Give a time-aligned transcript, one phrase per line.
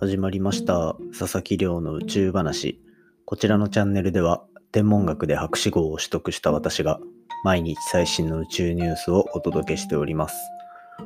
[0.00, 2.80] 始まりました佐々木亮の宇宙話。
[3.26, 4.42] こちらのチャンネルでは
[4.72, 6.98] 天文学で博士号を取得した私が
[7.44, 10.36] 毎日最新の宇宙ニュースをお届けしております。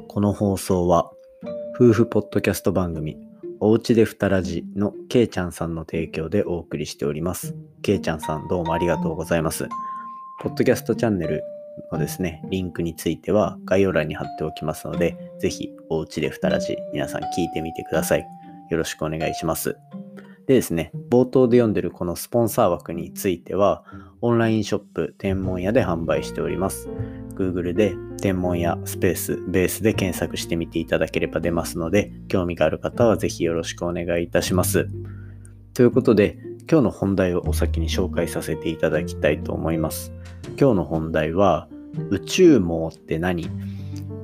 [0.07, 1.11] この放送は
[1.75, 3.17] 夫婦ポッドキャスト番組
[3.59, 7.57] おうちでふたらじのけいちゃんさんの提供でお送りしております。
[7.83, 9.67] けいちゃんさんどうもありがとうございます。
[10.41, 11.43] ポッドキャストチャンネル
[11.91, 18.44] のですね、リンクについては概要欄に貼っておきますので、ぜひおうちでふたらじ皆さん聞いてみてください。
[18.71, 19.77] よろしくお願いします。
[20.47, 23.83] でですね、冒頭で読んでるこのスポンサー枠については、
[24.21, 26.89] オンラインショップ天文屋で販売しております。
[27.35, 34.89] Google で天文屋スペースベースで検索してみていただければ出ますので、興味がある方はぜひよろしくお願いいたします。
[35.73, 36.39] ということで、
[36.71, 40.13] 今日の本題をお先に紹介させていただきたいと思います。
[40.59, 41.69] 今日の本題は、
[42.11, 43.49] 宇宙網って何？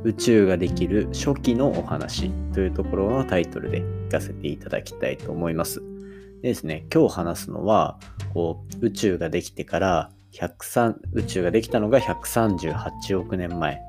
[0.04, 5.80] 宇宙ができる初期のお話というところのタイトルでかせていただきたいと思います。
[6.42, 7.98] でですね、今日話すのは、
[8.32, 13.80] こう、宇宙ができてから103、宇宙ができたのが138億年前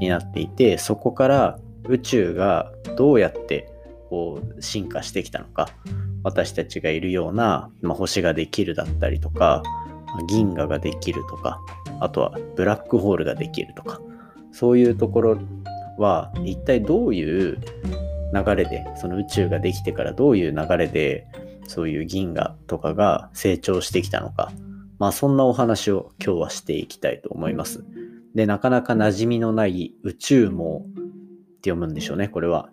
[0.00, 3.68] になっていて、そこから宇宙がどうやって
[4.08, 5.68] こう進化してきたのか、
[6.22, 9.62] 私たちがいるような、まあ、星ができるだったりとか、
[10.28, 11.60] 銀河ができるとか、
[12.00, 14.00] あとはブラックホールができるとか、
[14.52, 15.38] そういうところ
[15.98, 17.58] は一体どういう
[18.32, 21.26] 流れで、その宇宙ができてからどういう流れで、
[21.66, 24.52] そういう銀河とかが成長してきたのか、
[24.98, 27.84] まあそんなお話を今日はしていきたいと思います。
[28.34, 30.92] で、なかなか馴染みのない宇宙網っ
[31.60, 32.28] て読むんでしょうね。
[32.28, 32.70] これは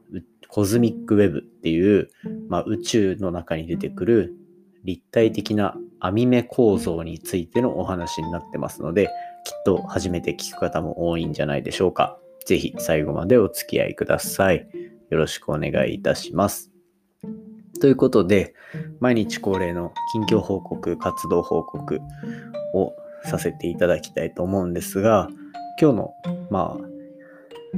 [0.47, 2.09] コズミックウェブっていう、
[2.47, 4.35] まあ、宇宙の中に出てくる
[4.83, 9.07] 立体的な網目構造についてのお話になってますので、
[9.45, 12.19] きっと初めて聞く方も多いんじゃないでしょうか。
[12.45, 14.67] ぜひ最後までお付き合いください。
[15.09, 16.71] よろしくお願いいたします。
[17.81, 18.53] ということで、
[18.99, 21.99] 毎日恒例の近況報告、活動報告
[22.73, 22.93] を
[23.25, 25.27] させていただきたいと思うんですが、
[25.79, 26.13] 今日の、
[26.49, 26.77] ま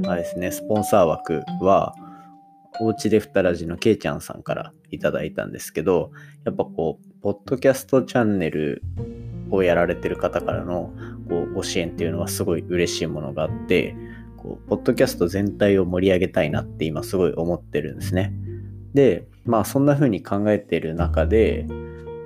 [0.04, 1.94] あ、あれですね、スポンサー枠は、
[2.78, 6.10] おうちでふたらじのけいちゃんさんからいただいたんですけど、
[6.44, 8.82] やっぱこう、ポッドキャストチャンネル
[9.50, 10.92] をやられてる方からの
[11.28, 13.96] こうご支援っていうのはすごい嬉しいものがあって、
[14.46, 18.32] こうポッドキャスト全体を盛り上げたいなって今すごい思ってるんですね。
[18.94, 21.66] で、まあそんな風に考えてる中で、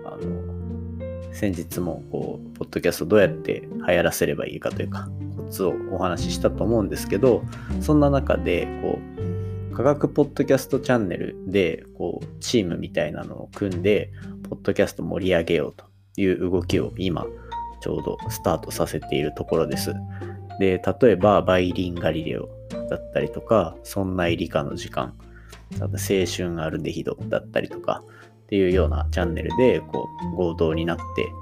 [0.05, 7.43] あの、先日もこう、ポッドキャストどうやって流行らせればいいかというか、コツをお話ししたと思うんですけど、
[7.81, 8.99] そんな中で、こ
[9.73, 14.13] う、科学ポッドキャストチャンネルで、こう、チームみたいなのを組んで、
[14.49, 15.87] ポッドキャスト盛り上げようと
[16.21, 17.27] いう動きを今、
[17.81, 19.95] ちょうどスタートさせているところです。
[20.61, 22.51] で、例えば、バイリンガリレオ
[22.91, 25.15] だったりとか、そんな理科の時間、
[25.81, 25.89] 青
[26.27, 28.05] 春アルデヒドだったりとか
[28.43, 31.33] っていうようなチャンネルで、こう、合同になって、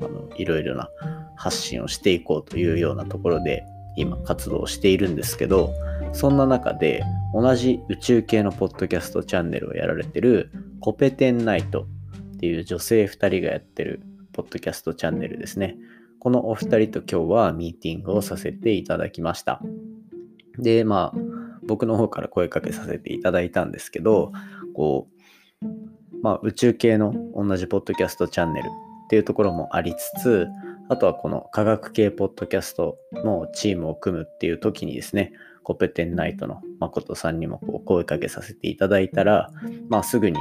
[0.00, 0.88] あの、いろいろな
[1.36, 3.62] 発信をしていこうというようなところで、
[3.96, 5.74] 今活動しているんですけど、
[6.14, 10.50] そんな中で同じ宇宙系のポッドキャストチャンネルをやられてる
[10.80, 11.82] コペテンナイト
[12.36, 14.00] っていう女性2人がやってる
[14.32, 15.76] ポッドキャストチャンネルですね。
[16.20, 19.60] このお二人と今日はミーティングをさせていただきました。
[20.58, 21.18] で、まあ、
[21.66, 24.30] 僕の方から声かけさせていただいたんですけど、
[24.74, 25.08] こ
[25.62, 25.66] う、
[26.22, 28.70] まあ、宇宙系の同じポッドキャストチャンネルっ
[29.08, 30.48] ていうところもありつつ、
[30.90, 35.32] あとはこの科学系ポッドキャストのチームを組むっていう時にですね、
[35.62, 39.50] コペテンナイトの誠さんにもこう声かけさせていただいたら、
[39.88, 40.38] まあすぐに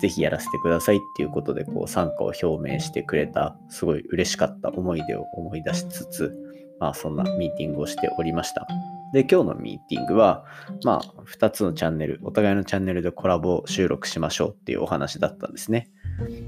[0.00, 6.34] ぜひやらせてくださいっていうことでこう参加を表明してくれた、すごい嬉しかった思い出を思い出しつつ、
[6.80, 8.66] まあそんなミーティングをしておりました。
[9.12, 10.44] で、今日のミーティングは、
[10.84, 15.90] まあ2つのチャンネル、お互いのチャンネルでコラボ収録しましょうっていうお話だったんですね。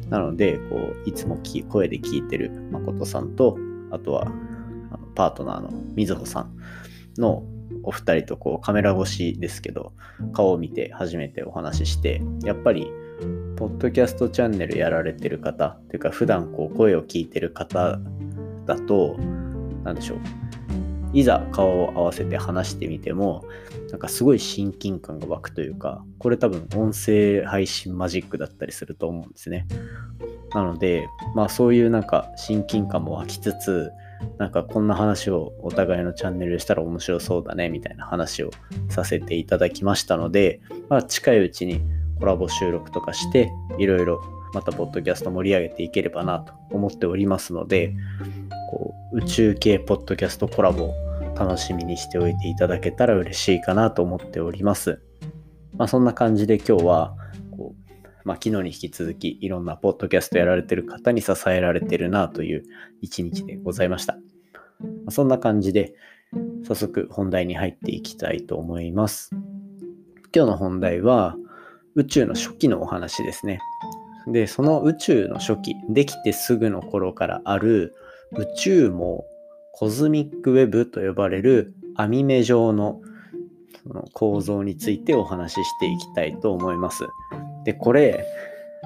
[0.08, 1.38] なので、こう、いつも
[1.68, 3.56] 声で聞いてる誠さんと、
[3.90, 4.30] あとは
[5.14, 6.56] パートナーのみずほさん
[7.18, 7.42] の
[7.82, 9.92] お二人とこうカメラ越しですけど
[10.32, 12.90] 顔を見て初めてお話ししてやっぱり
[13.56, 17.98] ポッドキャストチャンネルやられてる方というか普段こう声を聞いてる方
[18.66, 19.16] だと
[19.84, 20.18] 何でしょう。
[21.14, 23.44] いざ顔を合わせて話してみても
[23.90, 29.66] なんかすごい親近感が湧くというかこれ多分音声配信マジックだったりすると思うんですね。
[30.54, 33.90] なのでまあそういうなんか親近感も湧きつつ
[34.38, 38.50] なんかこんな話をお互いのチャンネルしたら面白そうだねみたいな話を
[38.88, 41.80] させていただきましたので、まあ、近いうちに
[42.18, 44.20] コラボ収録とかしていろいろ
[44.52, 47.94] またポッドキャスト盛り上げていければなと思っておりますので
[48.70, 50.94] こう宇宙系ポッドキャストコラボを
[51.38, 55.00] 楽しみにしておいていただけたら嬉しいかなと思っております。
[55.76, 57.14] まあ、そんな感じで今日は
[57.56, 57.88] こう
[58.24, 62.64] まあ、昨日に引き続きいろんなポッドキャストやられてる方に支えられてるなという
[63.00, 64.14] 一日でございました。
[64.14, 64.20] ま
[65.06, 65.94] あ、そんな感じで、
[66.62, 69.30] 早速本題に入っていきたいと思います。
[70.34, 71.36] 今日の本題は
[71.98, 73.58] 宇宙の初期のお話ですね。
[74.28, 77.96] で、その宇宙の初期、できてすぐの頃からある
[78.36, 79.24] 宇宙網、
[79.72, 83.00] コズミックウェブと呼ばれる網目状の
[83.82, 87.04] その構造についてお話ししていきたいと思います。
[87.64, 88.24] で、これ、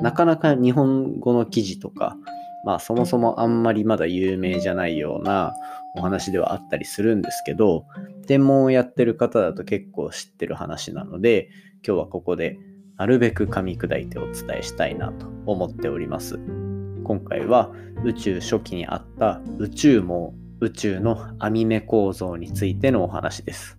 [0.00, 2.17] なかなか日本語の記事とか、
[2.64, 5.53] まあそもそもあんまりまだ有名じゃないような
[5.97, 7.85] お話ではあったりするんですけど、
[8.26, 11.50] 天文をやってる方だと結構知ってる話なので、
[11.87, 12.59] 今日はここで
[12.98, 16.38] なるべく噛み砕いてお伝えしたいなと思っております。
[17.04, 17.72] 今回は
[18.04, 23.78] 宇宙初期にあった宇宙網、宇宙の網目構造についてのお話です。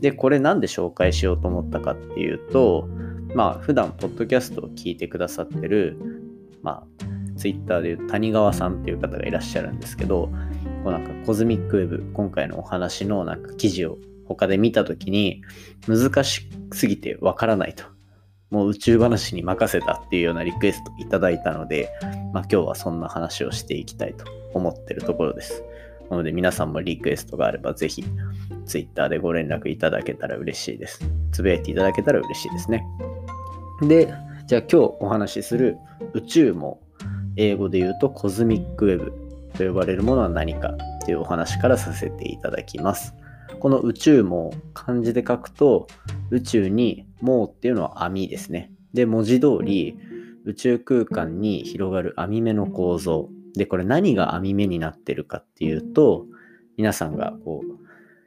[0.00, 2.88] で、これなんで紹介しようと思ったかっていうと、
[3.34, 5.98] まあ普段ポッドキャストを聞いてくださってる、
[6.62, 6.86] まあ
[7.36, 10.30] ツイッターでいう谷川さんっていう方がいらっしゃるんですけど、
[10.84, 15.42] こうなんかコズミックウェブ、今回のお話のなんか記事を他で見たときに
[15.86, 17.95] 難しすぎてわからないと。
[18.50, 21.90] もう宇宙話に任せたっていうようなリクエストいただいたので、
[22.32, 25.62] まあ今日はそんな話をしていきたいと思ってるところです。
[26.10, 28.04] なので皆さんもリクエストがあればぜひ
[28.64, 31.00] Twitter でご連絡いただけたら嬉しいです。
[31.32, 32.84] つぶやいていただけたら嬉しいですね。
[33.82, 34.14] で、
[34.46, 35.76] じゃあ今日お話しする
[36.14, 36.80] 宇宙も
[37.36, 39.12] 英語で言うとコズミックウェブ
[39.58, 43.14] と呼ばれるものは何かというお話からさせていただきます。
[43.60, 45.86] この宇宙網、漢字で書くと
[46.30, 48.70] 宇宙に網っていうのは網ですね。
[48.92, 49.98] で、文字通り
[50.44, 53.28] 宇宙空間に広がる網目の構造。
[53.54, 56.26] で、これ何が網目になってるかっていうと、
[56.76, 57.86] 皆さんがこう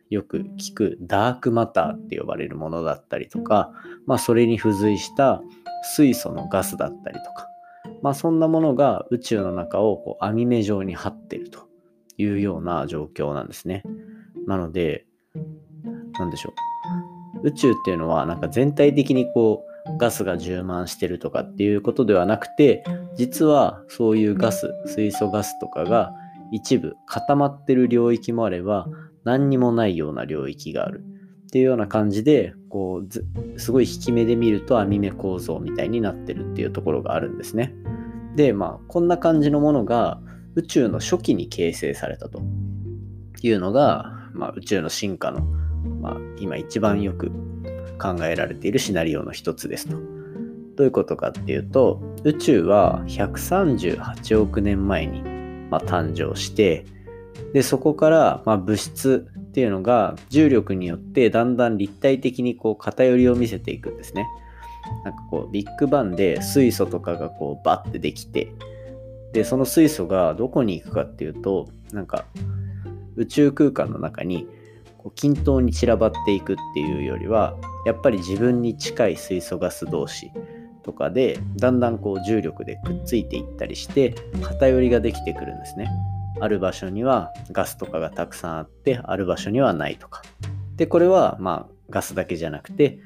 [0.10, 3.72] よく聞くダークマターって呼ばれるものだったりとか、
[4.06, 5.42] まあそれに付随した
[5.96, 7.48] 水素のガスだったりとか、
[8.02, 11.70] まあそんなものが宇宙の中をこう網目状に張ってると
[12.18, 13.84] いうような状況なんですね。
[14.48, 15.06] なので、
[16.20, 16.54] なんでしょ
[17.44, 17.48] う。
[17.48, 22.84] 宇宙っていうのはなんか全体的にこうガスが充満してるとかっていうことではなくて、
[23.16, 26.14] 実はそういうガス、水素ガスとかが
[26.52, 28.88] 一部固まってる領域もあれば、
[29.24, 31.04] 何にもないような領域がある
[31.48, 37.74] っていうような感じでこうすごい引き目で見ると網目構造みたいになってるっていうところがあるんですね。
[38.36, 40.22] でまあこんな感じのものが
[40.56, 42.42] 宇宙の初期に形成されたと
[43.42, 45.48] いうのが、まあ、宇宙の進化の、
[46.02, 47.32] まあ、今一番よく
[48.00, 49.98] 考えられているシナリオの一つですと。
[50.76, 55.22] どういうことかっていうと宇宙は138億年前に、
[55.70, 56.86] まあ、誕生して
[57.54, 64.28] で、そこから、まあ、物質っていうのが重力によってだんだん立体的にこう偏りを見せていくんですね。
[65.04, 68.54] なんかこうビッグバンで水素とかがこうバッてできて
[69.34, 72.26] でその水素がどこに行くかっていうとなんか
[73.16, 74.48] 宇宙空間の中に
[75.00, 80.32] こう均等に散らばっていくっていうよりはやっぱり自分に近い水素ガス同士
[80.84, 85.90] とかでだんだんこう重力でくっついていったりして偏りができてくるんですね。
[86.42, 90.22] ある場所にはガスとかがたくさんあってある場所にはないとか
[90.78, 93.00] でこれはまあガスだけじゃなくて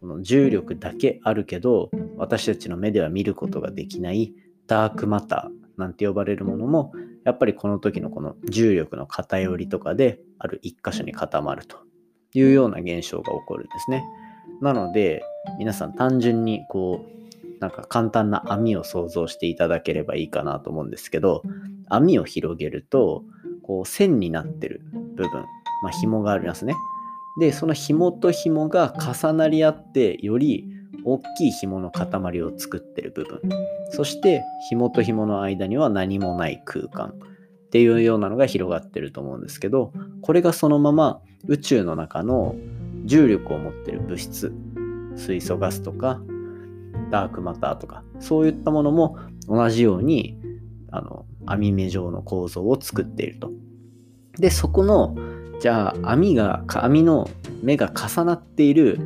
[0.00, 4.34] この重力だけあるけど私たちの目では見ることができない
[4.66, 6.92] ダークマターなんて呼ばれるものも
[7.26, 11.76] やっぱりこの時のこの重力の偏りとかである一箇所に固まると
[12.32, 14.04] いうような現象が起こるんですね。
[14.62, 15.22] なので
[15.58, 21.42] 皆さん単純にこうなんか簡単な網を想像していただければいいかなと思うんですけど
[21.88, 23.24] 網を広げると、
[23.62, 24.82] こう線になってる
[25.16, 25.44] 部分、
[25.82, 26.74] まあ、紐がありますね。
[27.38, 30.64] で、その紐と紐が重なり合って、より
[31.04, 33.40] 大きい紐の塊を作ってる部分。
[33.90, 37.14] そして紐と紐の間には何もない空間
[37.66, 42.56] っていうようなのが広がってると思うんですけど、これがそのまま宇宙の中の
[43.04, 44.52] 重力を持ってる物質、
[45.16, 46.20] 水素ガスとか
[47.10, 50.38] ダークマターとか、そういったものも同じように
[50.90, 53.50] あの網目状の構造を作っていると。
[54.38, 55.16] で、そこの、
[55.60, 57.30] じゃあ網が、網の
[57.62, 58.98] 目が重なっている、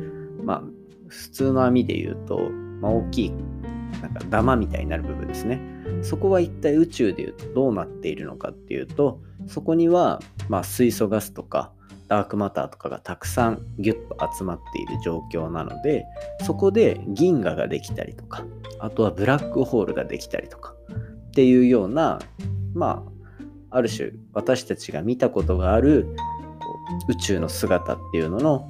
[0.43, 0.63] まあ、
[1.11, 2.49] 普通の網で言うと、
[2.81, 3.31] まあ、大きい、
[4.01, 5.61] なんかダマみたいになる部分ですね。
[6.01, 11.71] そこは一体宇宙で言うとどうなっているのかっていうと、そこには、まあ、水素ガスとか、
[12.11, 16.03] ダークマターとかがたくさんギュッと集まっている状況なので
[16.41, 18.43] そこで銀河ができたりとか
[18.79, 20.73] あとはブラックホールができたりとか
[21.29, 22.19] っていうような
[22.73, 23.05] ま
[23.69, 26.13] あある種私たちが見たことがある
[27.07, 28.69] 宇宙の姿っていうのの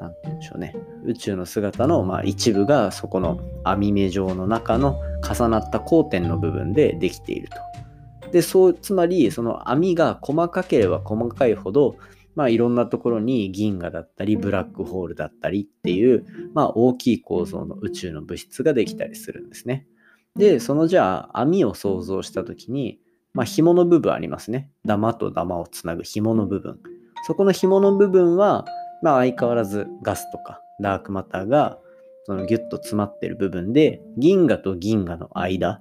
[0.00, 0.76] なんて言うんでしょうね、
[1.06, 8.30] 宇宙の姿のまあ一部がそこの網目状の中の重なった交点の部分でできていると。
[8.32, 11.96] で、そう、つまりその網が細かければ細かいほど、
[12.34, 19.86] まあいろんなところに銀河だったりブラックホールだったりっていう、まあ大きい構造の宇宙の物質ができたりするんですね。
[20.34, 23.00] で、そのじゃあ網を想像したときに、
[23.32, 24.70] まあ紐の部分ありますね。
[24.84, 26.78] ダマとダマをつなぐ紐の部分。
[27.26, 28.66] そこの紐の部分は、
[29.02, 31.78] まあ相変わらずガスとかダークマターが
[32.26, 35.80] そのギュッと詰まってる部分で、銀河と銀河の間、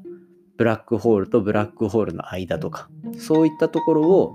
[0.57, 2.87] ブラックホールとブラックホールの間とか、
[3.17, 4.33] そういったところを、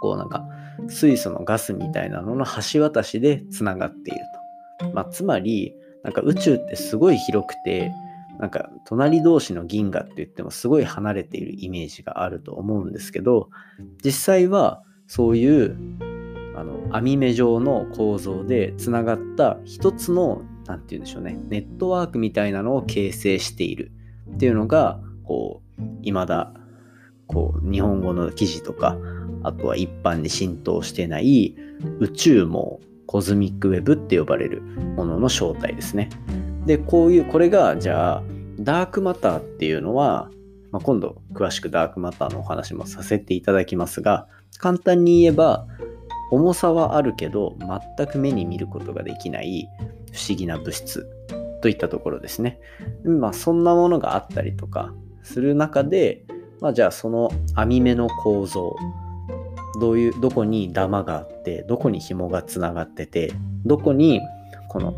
[0.00, 0.46] こうなんか、
[0.88, 4.20] 水素のガスみたいなのの橋渡しでつながっている
[4.80, 4.90] と。
[4.92, 7.92] まあ、つまり、なんか宇宙ってすごい広くて、
[8.38, 13.50] なんか隣同士の銀河って言ってもすごい離れているイメージがあると思うんですけど、
[14.02, 15.76] 実際はそういう
[16.60, 23.90] あの網目状の構造でつながった一つの何て言うんでしょうねネットワークみたいなのを形成している
[24.34, 26.52] っていうのがこう未だ
[27.26, 28.98] こう日本語の記事とか
[29.42, 31.56] あとは一般に浸透してない
[31.98, 36.10] 宇宙網コズミックウェブって呼ばれるものの正体ですね。
[36.66, 38.22] でこういうこれがじゃあ
[38.58, 40.30] ダークマターっていうのは、
[40.72, 45.66] まあ、今度詳しくダークマターのお話もさせていただきますが簡単に言えば
[46.30, 47.56] 重さはあるけど
[47.96, 49.68] 全く目に見ることができない
[50.12, 51.06] 不思議な物質
[51.62, 52.58] といったところですね。
[53.04, 56.24] まあそんなものがあったりとかする中で、
[56.60, 58.74] まあ、じゃあその網目の構造
[59.80, 63.32] どういうどこにダマがあってどこに紐がつながってて
[63.64, 64.20] どこに
[64.68, 64.94] この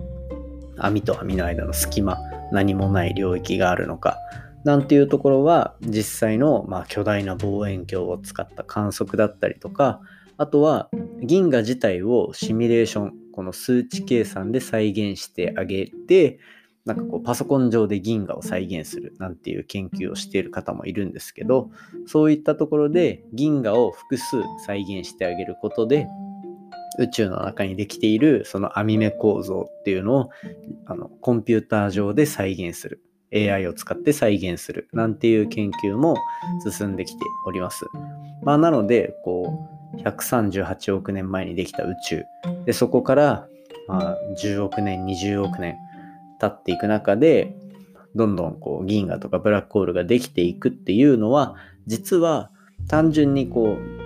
[0.78, 2.18] 網と網の間の隙間
[2.50, 4.18] 何もない領域があるのか
[4.64, 10.00] なんていうところは実際の、まあ、巨大な望遠鏡を使った観測だったりとか
[10.42, 10.90] あとは
[11.22, 16.40] 銀河自体をシミュレーション、この数値計算で再現してあげて、
[16.84, 21.70] なんかこうパソコン上で銀河を再現するなんていう研究をしている方もいるんですけど、
[22.08, 26.08] そういったところで銀河を複数再現してあげることで、
[26.98, 30.30] 宇宙の中にできているその網目構造っていうのを
[30.86, 33.00] あのコンピューター上で再現する。
[33.34, 36.16] AI を使って再現するなんていう研究も
[36.68, 37.86] 進んできております。
[38.42, 42.24] まあ、なので、こう、138億年前にできた宇宙。
[42.64, 43.46] でそこから、
[43.88, 45.76] まあ、10億年20億年
[46.40, 47.56] 経っていく中で
[48.14, 51.56] どんどんこう銀河とかブラックホールができていくっていうのは
[51.86, 52.50] 実は
[52.88, 54.02] 単純にこう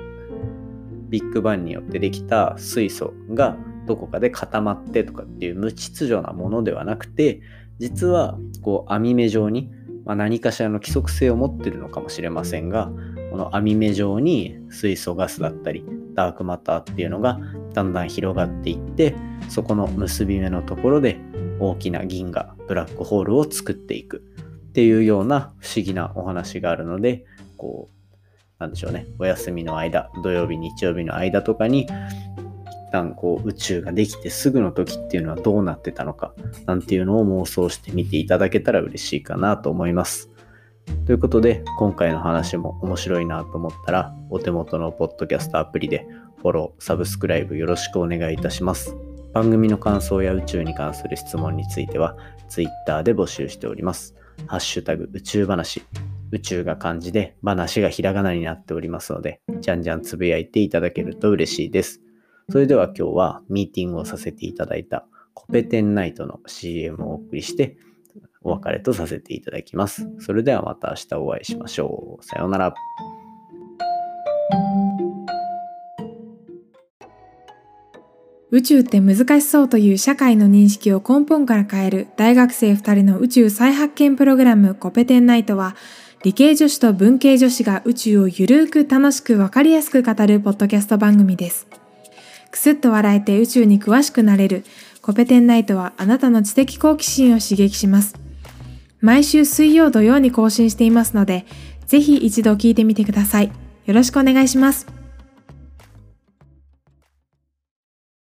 [1.09, 7.41] ビッグバンによってできた水素がどこかで固まってとかっていう無秩序なものではなくて
[7.79, 9.71] 実はこう網目状に、
[10.05, 12.91] まあ、何かしらの規則性を持ってるのかもしれませんが
[13.37, 17.39] この網目状に水素ガスだったりダークマターっていうのが
[17.75, 19.15] だんだん広がっていって
[19.51, 21.19] そこの結び目のところで
[21.61, 24.25] 大きな銀河ブラックホールを作っていく
[24.71, 27.27] っていうような不思議なお話があるので
[27.59, 28.17] こう
[28.59, 31.89] なんでしょうねお休みの間土曜日日曜日の間とかに一
[32.91, 36.33] 旦こう宇宙ができてすぐの時っていうのはどうなってたのか
[36.65, 40.31] なんていうのを妄想してみていただけたら嬉しいかなと思います。
[41.07, 46.07] ということで、今回の話も面白いなと思ったら、お手元のポッドキャストアプリで
[46.39, 48.97] フォロー、サブスクライブよろしくお願いいたします。
[49.33, 52.17] 番組の感想や宇宙に関する質問については、
[52.49, 54.15] Twitter で募集しております。
[54.47, 55.83] ハッシュタグ宇宙話。
[56.33, 62.01] 宇宙が漢字で、話がひらがなになっておりますので、じゃんじゃんつぶやいていただけると嬉しいです。
[62.51, 67.77] それでは今日はミーティングをさせていただいたコペテンナイトの CM をお送りして、
[68.47, 70.09] お別れとさせていただきます。
[70.21, 72.25] それではまた明日お会いしましょう。
[72.25, 72.75] さようなら。
[78.53, 85.75] 宇宙って難しそうという社会の認識を根本から変える大学生2人の宇宙再発見プログラムコペテンナイトは
[86.23, 91.67] 理系女子と文系女子が宇宙をゆるーく楽しくわかりやすく語るポッドキャスト番組です。
[92.53, 94.65] くすっと笑えて宇宙に詳しくなれる
[95.03, 98.26] コペテンナイトはあなたの知的好奇心を刺激します。
[99.01, 101.47] 毎週水曜土曜に更新していますので、
[101.87, 103.53] ぜひ一度聞いてみてください。
[103.85, 104.96] よろしくお願いします。